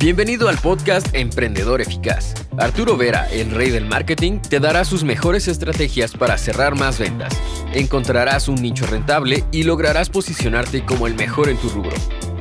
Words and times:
Bienvenido 0.00 0.48
al 0.48 0.56
podcast 0.58 1.12
Emprendedor 1.12 1.80
Eficaz. 1.80 2.32
Arturo 2.56 2.96
Vera, 2.96 3.28
el 3.32 3.50
rey 3.50 3.70
del 3.70 3.84
marketing, 3.84 4.38
te 4.38 4.60
dará 4.60 4.84
sus 4.84 5.02
mejores 5.02 5.48
estrategias 5.48 6.12
para 6.12 6.38
cerrar 6.38 6.76
más 6.76 7.00
ventas. 7.00 7.36
Encontrarás 7.74 8.46
un 8.46 8.62
nicho 8.62 8.86
rentable 8.86 9.42
y 9.50 9.64
lograrás 9.64 10.08
posicionarte 10.08 10.84
como 10.84 11.08
el 11.08 11.16
mejor 11.16 11.48
en 11.48 11.56
tu 11.56 11.68
rubro. 11.70 11.96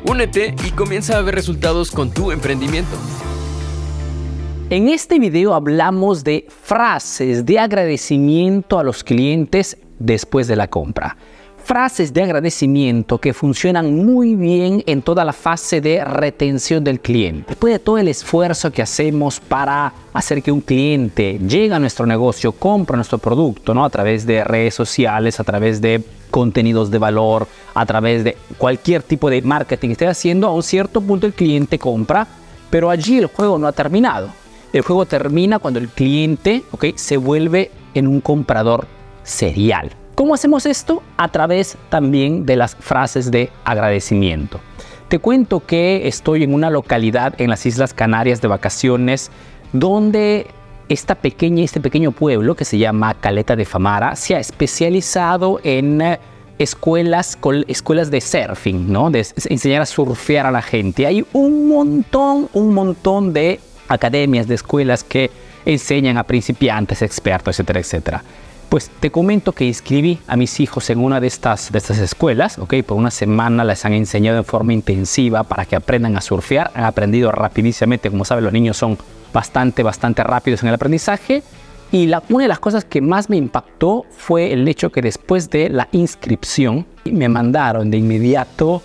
Únete 0.05 0.54
y 0.67 0.70
comienza 0.70 1.17
a 1.17 1.21
ver 1.23 1.33
resultados 1.33 1.89
con 1.89 2.12
tu 2.12 2.31
emprendimiento. 2.31 2.96
En 4.69 4.87
este 4.89 5.17
video 5.17 5.55
hablamos 5.55 6.24
de 6.24 6.46
frases 6.63 7.44
de 7.44 7.58
agradecimiento 7.58 8.78
a 8.78 8.83
los 8.83 9.03
clientes 9.03 9.79
después 9.97 10.47
de 10.47 10.58
la 10.58 10.67
compra 10.67 11.17
frases 11.68 12.13
de 12.13 12.24
agradecimiento 12.24 13.18
que 13.18 13.34
funcionan 13.34 13.94
muy 13.94 14.36
bien 14.36 14.81
en 14.86 15.02
toda 15.02 15.26
la 15.26 15.34
fase 15.34 15.81
de 15.81 16.02
retención 16.05 16.81
del 16.81 17.02
cliente. 17.02 17.49
Después 17.49 17.73
de 17.73 17.80
todo 17.80 17.98
el 17.98 18.08
esfuerzo 18.08 18.71
que 18.71 18.81
hacemos 18.81 19.41
para 19.41 19.91
hacer 20.13 20.41
que 20.41 20.49
un 20.49 20.61
cliente 20.61 21.38
llegue 21.45 21.73
a 21.73 21.80
nuestro 21.80 22.05
negocio, 22.05 22.53
compre 22.53 22.95
nuestro 22.95 23.17
producto, 23.17 23.73
¿no? 23.73 23.84
A 23.84 23.89
través 23.89 24.25
de 24.25 24.45
redes 24.45 24.75
sociales, 24.75 25.41
a 25.41 25.44
través 25.44 25.81
de 25.81 26.02
contenidos 26.31 26.89
de 26.89 26.99
valor, 26.99 27.49
a 27.73 27.86
través 27.86 28.23
de 28.23 28.38
cualquier 28.58 29.03
tipo 29.03 29.30
de 29.30 29.41
marketing 29.41 29.89
que 29.89 29.94
esté 29.94 30.08
haciendo, 30.08 30.47
a 30.47 30.53
un 30.53 30.63
cierto 30.63 31.02
punto 31.02 31.27
el 31.27 31.34
cliente 31.34 31.77
compra, 31.77 32.27
pero 32.70 32.89
allí 32.89 33.17
el 33.17 33.25
juego 33.25 33.59
no 33.59 33.67
ha 33.67 33.73
terminado. 33.73 34.30
El 34.72 34.84
juego 34.84 35.05
termina 35.05 35.59
cuando 35.59 35.81
el 35.81 35.89
cliente 35.89 36.63
¿okay? 36.72 36.94
se 36.95 37.17
vuelve 37.17 37.72
en 37.94 38.08
un 38.08 38.22
comprador 38.22 38.88
serial. 39.23 39.91
¿Cómo 40.17 40.34
hacemos 40.34 40.66
esto? 40.66 41.03
A 41.16 41.27
través 41.27 41.77
también 41.89 42.48
de 42.48 42.55
las 42.55 42.75
frases 42.75 43.30
de 43.30 43.52
agradecimiento. 43.63 44.59
Te 45.09 45.20
cuento 45.20 45.59
que 45.59 46.08
estoy 46.08 46.41
en 46.41 46.55
una 46.55 46.71
localidad 46.71 47.39
en 47.39 47.52
las 47.52 47.67
Islas 47.67 47.94
Canarias 47.94 48.41
de 48.41 48.48
vacaciones 48.48 49.30
donde 49.73 50.48
esta 50.89 51.14
pequeña, 51.14 51.64
este 51.64 51.80
pequeño 51.81 52.14
pueblo 52.14 52.56
que 52.56 52.66
se 52.66 52.80
llama 52.80 53.14
Caleta 53.14 53.56
de 53.56 53.64
Famara 53.66 54.16
se 54.16 54.36
ha 54.36 54.39
especializado 54.39 55.59
en 55.64 56.02
eh, 56.02 56.19
escuelas, 56.58 57.38
escuelas 57.67 58.09
de 58.09 58.19
surfing, 58.19 58.91
¿no? 58.91 59.11
De 59.11 59.23
enseñar 59.52 59.84
a 59.84 59.86
surfear 59.86 60.47
a 60.47 60.52
la 60.52 60.63
gente. 60.63 61.06
Hay 61.06 61.28
un 61.31 61.67
montón, 61.67 62.50
un 62.53 62.73
montón 62.73 63.34
de 63.34 63.59
academias, 63.88 64.47
de 64.47 64.56
escuelas 64.56 65.03
que 65.03 65.30
enseñan 65.63 66.17
a 66.17 66.23
principiantes, 66.23 67.03
expertos, 67.03 67.59
etcétera, 67.59 67.80
etcétera. 67.81 68.23
Pues 68.69 68.91
te 68.99 69.11
comento 69.11 69.53
que 69.53 69.63
inscribí 69.63 70.19
a 70.27 70.35
mis 70.35 70.59
hijos 70.59 70.89
en 70.89 70.99
una 70.99 71.21
de 71.21 71.27
estas, 71.27 71.71
de 71.71 71.77
estas 71.77 71.99
escuelas, 71.99 72.59
¿ok? 72.59 72.73
Por 72.85 72.97
una 72.97 73.11
semana 73.11 73.63
les 73.63 73.85
han 73.85 73.93
enseñado 73.93 74.39
en 74.39 74.43
forma 74.43 74.73
intensiva 74.73 75.43
para 75.43 75.65
que 75.65 75.77
aprendan 75.77 76.17
a 76.17 76.21
surfear. 76.21 76.71
Han 76.73 76.83
aprendido 76.83 77.31
rapidísimamente, 77.31 78.09
como 78.09 78.25
saben, 78.25 78.43
los 78.43 78.51
niños 78.51 78.75
son 78.75 78.97
bastante, 79.31 79.83
bastante 79.83 80.21
rápidos 80.21 80.63
en 80.63 80.69
el 80.69 80.75
aprendizaje. 80.75 81.43
Y 81.93 82.11
una 82.27 82.43
de 82.43 82.47
las 82.49 82.59
cosas 82.59 82.83
que 82.83 82.99
más 82.99 83.29
me 83.29 83.38
impactó 83.38 84.05
fue 84.11 84.51
el 84.51 84.67
hecho 84.67 84.91
que 84.91 85.01
después 85.01 85.49
de 85.49 85.69
la 85.69 85.88
inscripción 85.93 86.85
me 87.05 87.29
mandaron 87.29 87.89
de 87.89 87.97
inmediato 87.97 88.81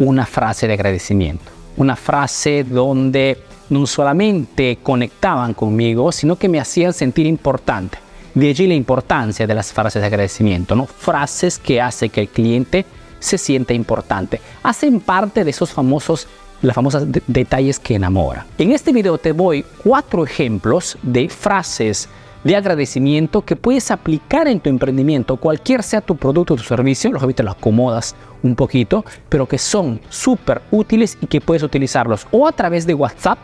una 0.00 0.26
frase 0.26 0.66
de 0.66 0.72
agradecimiento. 0.72 1.44
Una 1.76 1.94
frase 1.94 2.64
donde 2.64 3.38
no 3.68 3.86
solamente 3.86 4.80
conectaban 4.82 5.54
conmigo, 5.54 6.10
sino 6.10 6.34
que 6.34 6.48
me 6.48 6.58
hacían 6.58 6.92
sentir 6.92 7.26
importante. 7.26 7.98
De 8.34 8.48
allí 8.48 8.66
la 8.66 8.74
importancia 8.74 9.46
de 9.46 9.54
las 9.54 9.72
frases 9.72 10.02
de 10.02 10.06
agradecimiento, 10.06 10.76
¿no? 10.76 10.86
Frases 10.86 11.58
que 11.58 11.80
hacen 11.80 12.10
que 12.10 12.22
el 12.22 12.28
cliente 12.28 12.84
se 13.18 13.38
sienta 13.38 13.74
importante. 13.74 14.40
Hacen 14.62 15.00
parte 15.00 15.44
de 15.44 15.50
esos 15.50 15.70
famosos 15.70 16.28
las 16.62 16.74
famosas 16.74 17.06
detalles 17.26 17.78
que 17.78 17.94
enamoran. 17.94 18.44
En 18.58 18.72
este 18.72 18.92
video 18.92 19.18
te 19.18 19.32
voy 19.32 19.64
cuatro 19.82 20.24
ejemplos 20.24 20.98
de 21.02 21.28
frases 21.28 22.08
de 22.44 22.56
agradecimiento 22.56 23.42
que 23.42 23.56
puedes 23.56 23.90
aplicar 23.90 24.48
en 24.48 24.60
tu 24.60 24.70
emprendimiento, 24.70 25.36
cualquier 25.36 25.82
sea 25.82 26.00
tu 26.00 26.16
producto 26.16 26.54
o 26.54 26.56
tu 26.56 26.62
servicio, 26.62 27.10
lógicamente 27.10 27.42
lo 27.42 27.50
acomodas 27.50 28.14
un 28.42 28.54
poquito, 28.56 29.04
pero 29.28 29.46
que 29.46 29.58
son 29.58 30.00
súper 30.08 30.62
útiles 30.70 31.18
y 31.20 31.26
que 31.26 31.40
puedes 31.40 31.62
utilizarlos 31.62 32.26
o 32.30 32.46
a 32.46 32.52
través 32.52 32.86
de 32.86 32.94
WhatsApp 32.94 33.38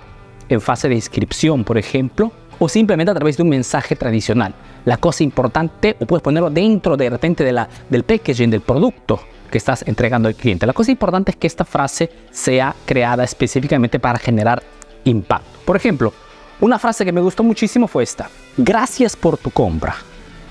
en 0.49 0.61
fase 0.61 0.89
de 0.89 0.95
inscripción, 0.95 1.65
por 1.65 1.77
ejemplo, 1.77 2.33
o 2.59 2.69
simplemente 2.69 3.11
a 3.11 3.15
través 3.15 3.37
de 3.37 3.43
un 3.43 3.49
mensaje 3.49 3.97
tradicional. 3.97 4.55
La 4.85 4.97
cosa 4.97 5.25
importante, 5.25 5.97
o 6.01 6.07
puedes 6.07 6.23
ponerlo 6.23 6.51
dentro 6.51 6.97
de 6.97 7.11
repente 7.11 7.45
de 7.45 7.53
la, 7.53 7.69
del 7.89 8.05
packaging 8.05 8.51
del 8.51 8.61
producto 8.61 9.21
que 9.51 9.59
estás 9.59 9.85
entregando 9.87 10.29
al 10.29 10.35
cliente. 10.35 10.67
La 10.67 10.73
cosa 10.73 10.91
importante 10.91 11.31
es 11.31 11.37
que 11.37 11.47
esta 11.47 11.65
frase 11.65 12.11
sea 12.31 12.75
creada 12.85 13.25
específicamente 13.25 13.99
para 13.99 14.19
generar 14.19 14.63
impacto. 15.05 15.59
Por 15.65 15.77
ejemplo, 15.77 16.13
una 16.61 16.79
frase 16.79 17.05
que 17.05 17.13
me 17.13 17.21
gustó 17.21 17.43
muchísimo 17.43 17.87
fue 17.87 18.03
esta. 18.03 18.31
Gracias 18.57 19.15
por 19.17 19.37
tu 19.37 19.51
compra. 19.51 19.97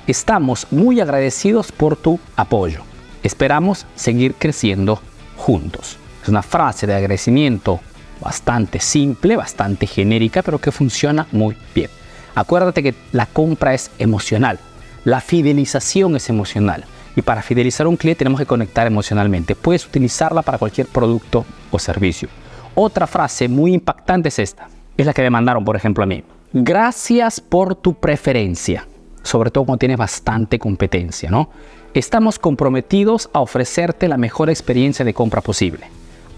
Estamos 0.07 0.67
muy 0.71 0.99
agradecidos 0.99 1.71
por 1.71 1.95
tu 1.95 2.19
apoyo. 2.35 2.81
Esperamos 3.23 3.87
seguir 3.95 4.35
creciendo 4.35 5.01
juntos. 5.35 5.97
Es 6.21 6.29
una 6.29 6.43
frase 6.43 6.85
de 6.85 6.93
agradecimiento 6.93 7.79
bastante 8.21 8.79
simple, 8.79 9.35
bastante 9.35 9.87
genérica, 9.87 10.41
pero 10.41 10.59
que 10.59 10.71
funciona 10.71 11.27
muy 11.31 11.55
bien. 11.73 11.89
Acuérdate 12.35 12.83
que 12.83 12.95
la 13.11 13.25
compra 13.25 13.73
es 13.73 13.91
emocional, 13.97 14.59
la 15.03 15.21
fidelización 15.21 16.15
es 16.15 16.29
emocional. 16.29 16.85
Y 17.15 17.21
para 17.21 17.41
fidelizar 17.41 17.85
a 17.85 17.89
un 17.89 17.95
cliente 17.95 18.19
tenemos 18.19 18.41
que 18.41 18.45
conectar 18.45 18.85
emocionalmente. 18.85 19.55
Puedes 19.55 19.85
utilizarla 19.85 20.41
para 20.41 20.57
cualquier 20.57 20.87
producto 20.87 21.45
o 21.71 21.79
servicio. 21.79 22.27
Otra 22.73 23.07
frase 23.07 23.47
muy 23.47 23.73
impactante 23.73 24.27
es 24.27 24.39
esta. 24.39 24.67
Es 24.97 25.05
la 25.05 25.13
que 25.13 25.21
me 25.21 25.29
mandaron, 25.29 25.63
por 25.63 25.77
ejemplo, 25.77 26.03
a 26.03 26.07
mí. 26.07 26.23
Gracias 26.51 27.39
por 27.39 27.75
tu 27.75 27.93
preferencia. 27.93 28.85
Sobre 29.23 29.49
todo 29.49 29.63
cuando 29.63 29.79
tienes 29.79 29.97
bastante 29.97 30.59
competencia, 30.59 31.29
¿no? 31.29 31.49
Estamos 31.93 32.37
comprometidos 32.37 33.29
a 33.31 33.39
ofrecerte 33.39 34.09
la 34.09 34.17
mejor 34.17 34.49
experiencia 34.49 35.05
de 35.05 35.13
compra 35.13 35.39
posible 35.39 35.87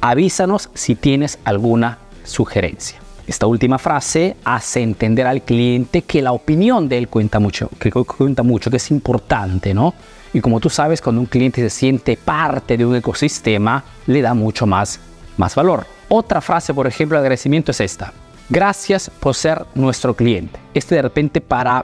avísanos 0.10 0.70
si 0.74 0.96
tienes 0.96 1.38
alguna 1.44 1.98
sugerencia. 2.24 3.00
Esta 3.28 3.46
última 3.46 3.78
frase 3.78 4.38
hace 4.46 4.82
entender 4.82 5.28
al 5.28 5.42
cliente 5.42 6.04
que 6.04 6.22
la 6.22 6.32
opinión 6.32 6.88
de 6.88 6.98
él 6.98 7.10
cuenta 7.10 7.40
mucho, 7.40 7.70
que 7.78 7.92
cuenta 7.92 8.42
mucho, 8.42 8.72
que 8.72 8.78
es 8.78 8.90
importante, 8.90 9.74
¿no? 9.74 9.94
Y 10.34 10.40
como 10.40 10.62
tú 10.62 10.70
sabes, 10.70 11.02
cuando 11.02 11.20
un 11.20 11.28
cliente 11.28 11.62
se 11.62 11.70
siente 11.70 12.16
parte 12.16 12.78
de 12.78 12.86
un 12.86 12.96
ecosistema, 12.96 13.84
le 14.06 14.22
da 14.22 14.34
mucho 14.34 14.66
más, 14.66 15.02
más 15.36 15.56
valor. 15.56 15.86
Otra 16.08 16.40
frase, 16.40 16.74
por 16.74 16.88
ejemplo, 16.88 17.18
de 17.18 17.24
agradecimiento 17.24 17.72
es 17.72 17.82
esta. 17.82 18.14
Gracias 18.48 19.10
por 19.10 19.36
ser 19.36 19.66
nuestro 19.76 20.16
cliente. 20.16 20.58
Este 20.74 20.96
de 20.96 21.02
repente 21.02 21.42
para 21.42 21.84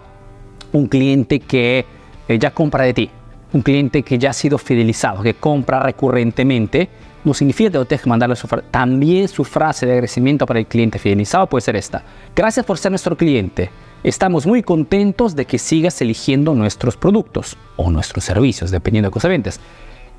un 0.71 0.87
cliente 0.87 1.41
que 1.41 1.85
eh, 2.29 2.39
ya 2.39 2.51
compra 2.51 2.85
de 2.85 2.93
ti, 2.93 3.09
un 3.51 3.61
cliente 3.61 4.01
que 4.01 4.17
ya 4.17 4.29
ha 4.29 4.33
sido 4.33 4.57
fidelizado, 4.57 5.21
que 5.21 5.33
compra 5.33 5.81
recurrentemente 5.81 6.87
no 7.23 7.33
significa 7.33 7.71
que 7.71 7.85
tengas 7.85 8.03
que 8.03 8.09
mandarle 8.09 8.35
su 8.35 8.47
frase. 8.47 8.65
También 8.71 9.27
su 9.27 9.43
frase 9.43 9.85
de 9.85 9.93
agradecimiento 9.93 10.45
para 10.45 10.59
el 10.59 10.67
cliente 10.67 10.99
fidelizado 10.99 11.47
puede 11.47 11.61
ser 11.61 11.75
esta. 11.75 12.03
Gracias 12.35 12.65
por 12.65 12.77
ser 12.77 12.91
nuestro 12.91 13.15
cliente. 13.15 13.69
Estamos 14.03 14.45
muy 14.45 14.63
contentos 14.63 15.35
de 15.35 15.45
que 15.45 15.57
sigas 15.57 16.01
eligiendo 16.01 16.53
nuestros 16.53 16.97
productos 16.97 17.57
o 17.77 17.89
nuestros 17.89 18.25
servicios, 18.25 18.69
dependiendo 18.69 19.09
de 19.09 19.13
cosas 19.13 19.29
ventas. 19.29 19.59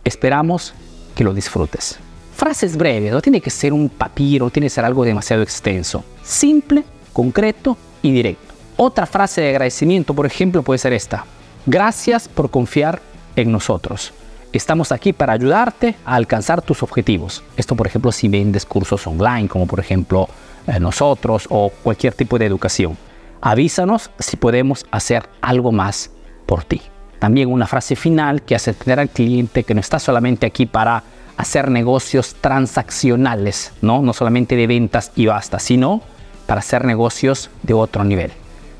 Esperamos 0.04 0.72
que 1.14 1.24
lo 1.24 1.34
disfrutes. 1.34 1.98
Frases 2.34 2.76
breves, 2.76 3.12
no 3.12 3.20
tiene 3.20 3.40
que 3.40 3.50
ser 3.50 3.72
un 3.72 3.88
papiro, 3.90 4.50
tiene 4.50 4.66
que 4.66 4.70
ser 4.70 4.84
algo 4.84 5.04
demasiado 5.04 5.42
extenso. 5.42 6.04
Simple, 6.22 6.82
concreto 7.12 7.76
y 8.02 8.10
directo. 8.10 8.54
Otra 8.76 9.06
frase 9.06 9.42
de 9.42 9.50
agradecimiento, 9.50 10.14
por 10.14 10.26
ejemplo, 10.26 10.62
puede 10.62 10.78
ser 10.78 10.92
esta. 10.92 11.26
Gracias 11.66 12.26
por 12.26 12.50
confiar 12.50 13.00
en 13.36 13.52
nosotros. 13.52 14.12
Estamos 14.54 14.92
aquí 14.92 15.12
para 15.12 15.32
ayudarte 15.32 15.96
a 16.06 16.14
alcanzar 16.14 16.62
tus 16.62 16.84
objetivos. 16.84 17.42
Esto, 17.56 17.74
por 17.74 17.88
ejemplo, 17.88 18.12
si 18.12 18.28
vendes 18.28 18.64
cursos 18.64 19.04
online, 19.04 19.48
como 19.48 19.66
por 19.66 19.80
ejemplo 19.80 20.28
eh, 20.68 20.78
nosotros 20.78 21.48
o 21.50 21.70
cualquier 21.82 22.14
tipo 22.14 22.38
de 22.38 22.46
educación. 22.46 22.96
Avísanos 23.40 24.12
si 24.20 24.36
podemos 24.36 24.86
hacer 24.92 25.28
algo 25.40 25.72
más 25.72 26.12
por 26.46 26.62
ti. 26.62 26.82
También 27.18 27.50
una 27.50 27.66
frase 27.66 27.96
final 27.96 28.42
que 28.42 28.54
hace 28.54 28.70
entender 28.70 29.00
al 29.00 29.08
cliente 29.08 29.64
que 29.64 29.74
no 29.74 29.80
está 29.80 29.98
solamente 29.98 30.46
aquí 30.46 30.66
para 30.66 31.02
hacer 31.36 31.68
negocios 31.68 32.36
transaccionales, 32.40 33.72
¿no? 33.82 34.02
no 34.02 34.12
solamente 34.12 34.54
de 34.54 34.68
ventas 34.68 35.10
y 35.16 35.26
basta, 35.26 35.58
sino 35.58 36.00
para 36.46 36.60
hacer 36.60 36.84
negocios 36.84 37.50
de 37.64 37.74
otro 37.74 38.04
nivel. 38.04 38.30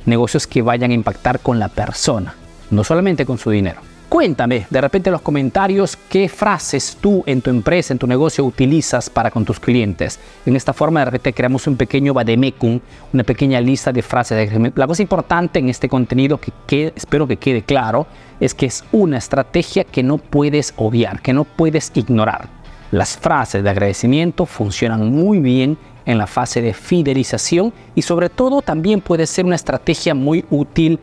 Negocios 0.06 0.46
que 0.46 0.62
vayan 0.62 0.92
a 0.92 0.94
impactar 0.94 1.40
con 1.40 1.58
la 1.58 1.66
persona, 1.66 2.36
no 2.70 2.84
solamente 2.84 3.26
con 3.26 3.38
su 3.38 3.50
dinero. 3.50 3.80
Cuéntame 4.14 4.68
de 4.70 4.80
repente 4.80 5.10
en 5.10 5.14
los 5.14 5.22
comentarios 5.22 5.96
qué 6.08 6.28
frases 6.28 6.98
tú 7.00 7.24
en 7.26 7.42
tu 7.42 7.50
empresa, 7.50 7.92
en 7.92 7.98
tu 7.98 8.06
negocio 8.06 8.44
utilizas 8.44 9.10
para 9.10 9.28
con 9.28 9.44
tus 9.44 9.58
clientes. 9.58 10.20
En 10.46 10.54
esta 10.54 10.72
forma 10.72 11.00
de 11.00 11.06
repente 11.06 11.32
creamos 11.32 11.66
un 11.66 11.76
pequeño 11.76 12.14
vademecum, 12.14 12.78
una 13.12 13.24
pequeña 13.24 13.60
lista 13.60 13.90
de 13.90 14.02
frases. 14.02 14.52
La 14.76 14.86
cosa 14.86 15.02
importante 15.02 15.58
en 15.58 15.68
este 15.68 15.88
contenido 15.88 16.38
que, 16.64 16.92
espero 16.94 17.26
que 17.26 17.38
quede 17.38 17.62
claro 17.62 18.06
es 18.38 18.54
que 18.54 18.66
es 18.66 18.84
una 18.92 19.18
estrategia 19.18 19.82
que 19.82 20.04
no 20.04 20.18
puedes 20.18 20.74
obviar, 20.76 21.20
que 21.20 21.32
no 21.32 21.42
puedes 21.42 21.90
ignorar. 21.96 22.48
Las 22.92 23.16
frases 23.16 23.64
de 23.64 23.70
agradecimiento 23.70 24.46
funcionan 24.46 25.10
muy 25.10 25.40
bien 25.40 25.76
en 26.06 26.18
la 26.18 26.28
fase 26.28 26.62
de 26.62 26.72
fidelización 26.72 27.72
y 27.96 28.02
sobre 28.02 28.28
todo 28.28 28.62
también 28.62 29.00
puede 29.00 29.26
ser 29.26 29.44
una 29.44 29.56
estrategia 29.56 30.14
muy 30.14 30.44
útil 30.50 31.00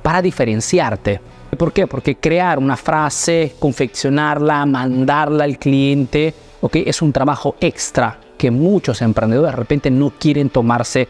para 0.00 0.22
diferenciarte. 0.22 1.31
¿Por 1.56 1.72
qué? 1.72 1.86
Porque 1.86 2.16
crear 2.16 2.58
una 2.58 2.78
frase, 2.78 3.54
confeccionarla, 3.58 4.64
mandarla 4.64 5.44
al 5.44 5.58
cliente, 5.58 6.34
¿okay? 6.62 6.84
es 6.86 7.02
un 7.02 7.12
trabajo 7.12 7.56
extra 7.60 8.18
que 8.38 8.50
muchos 8.50 9.02
emprendedores 9.02 9.52
de 9.52 9.56
repente 9.56 9.90
no 9.90 10.10
quieren 10.18 10.48
tomarse 10.48 11.08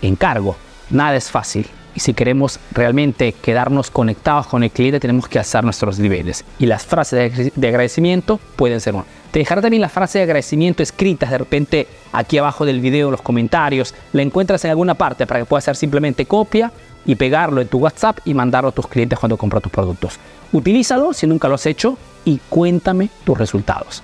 en 0.00 0.14
cargo. 0.14 0.56
Nada 0.90 1.16
es 1.16 1.30
fácil. 1.30 1.66
Y 1.96 2.00
si 2.00 2.14
queremos 2.14 2.60
realmente 2.70 3.32
quedarnos 3.32 3.90
conectados 3.90 4.46
con 4.46 4.62
el 4.62 4.70
cliente, 4.70 5.00
tenemos 5.00 5.28
que 5.28 5.40
hacer 5.40 5.64
nuestros 5.64 5.98
niveles. 5.98 6.44
Y 6.60 6.66
las 6.66 6.86
frases 6.86 7.52
de 7.54 7.68
agradecimiento 7.68 8.38
pueden 8.56 8.80
ser 8.80 8.94
una. 8.94 9.04
Te 9.32 9.38
dejaré 9.38 9.62
también 9.62 9.80
la 9.80 9.88
frase 9.88 10.18
de 10.18 10.24
agradecimiento 10.24 10.82
escritas 10.82 11.30
de 11.30 11.38
repente 11.38 11.88
aquí 12.12 12.36
abajo 12.36 12.66
del 12.66 12.80
video, 12.80 13.08
en 13.08 13.12
los 13.12 13.22
comentarios. 13.22 13.94
La 14.12 14.20
encuentras 14.20 14.62
en 14.66 14.70
alguna 14.70 14.92
parte 14.92 15.26
para 15.26 15.40
que 15.40 15.46
puedas 15.46 15.64
hacer 15.64 15.76
simplemente 15.76 16.26
copia 16.26 16.70
y 17.06 17.14
pegarlo 17.14 17.62
en 17.62 17.68
tu 17.68 17.78
WhatsApp 17.78 18.18
y 18.26 18.34
mandarlo 18.34 18.68
a 18.68 18.72
tus 18.72 18.86
clientes 18.86 19.18
cuando 19.18 19.38
compran 19.38 19.62
tus 19.62 19.72
productos. 19.72 20.18
Utilízalo 20.52 21.14
si 21.14 21.26
nunca 21.26 21.48
lo 21.48 21.54
has 21.54 21.64
hecho 21.64 21.96
y 22.26 22.40
cuéntame 22.50 23.08
tus 23.24 23.38
resultados. 23.38 24.02